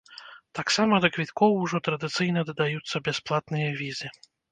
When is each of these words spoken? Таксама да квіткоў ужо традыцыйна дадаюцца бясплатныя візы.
Таксама 0.59 0.93
да 1.03 1.09
квіткоў 1.17 1.51
ужо 1.65 1.81
традыцыйна 1.87 2.41
дадаюцца 2.49 3.03
бясплатныя 3.09 3.69
візы. 3.83 4.07